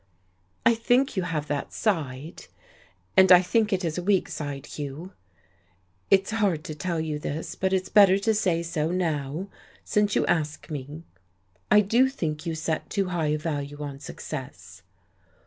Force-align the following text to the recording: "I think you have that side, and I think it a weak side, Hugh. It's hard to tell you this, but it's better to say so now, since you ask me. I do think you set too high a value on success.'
"I 0.65 0.73
think 0.73 1.15
you 1.15 1.21
have 1.21 1.45
that 1.47 1.71
side, 1.73 2.47
and 3.15 3.31
I 3.31 3.43
think 3.43 3.71
it 3.71 3.85
a 3.85 4.01
weak 4.01 4.29
side, 4.29 4.65
Hugh. 4.65 5.11
It's 6.09 6.31
hard 6.31 6.63
to 6.63 6.73
tell 6.73 6.99
you 6.99 7.19
this, 7.19 7.53
but 7.53 7.71
it's 7.71 7.87
better 7.87 8.17
to 8.17 8.33
say 8.33 8.63
so 8.63 8.89
now, 8.89 9.47
since 9.83 10.15
you 10.15 10.25
ask 10.25 10.71
me. 10.71 11.03
I 11.69 11.81
do 11.81 12.09
think 12.09 12.47
you 12.47 12.55
set 12.55 12.89
too 12.89 13.09
high 13.09 13.27
a 13.27 13.37
value 13.37 13.83
on 13.83 13.99
success.' 13.99 14.81